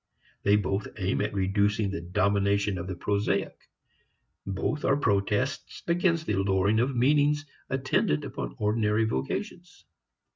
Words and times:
They 0.41 0.55
both 0.55 0.87
aim 0.97 1.21
at 1.21 1.31
reducing 1.31 1.91
the 1.91 2.01
domination 2.01 2.79
of 2.79 2.87
the 2.87 2.95
prosaic; 2.95 3.55
both 4.47 4.83
are 4.83 4.97
protests 4.97 5.83
against 5.85 6.25
the 6.25 6.37
lowering 6.37 6.79
of 6.79 6.95
meanings 6.95 7.45
attendant 7.69 8.25
upon 8.25 8.55
ordinary 8.57 9.05
vocations. 9.05 9.85